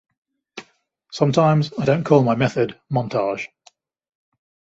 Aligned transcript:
Sometimes 1.11 1.71
I 1.77 1.85
don't 1.85 2.03
call 2.03 2.23
my 2.23 2.33
method 2.33 2.75
'montage'. 2.91 3.49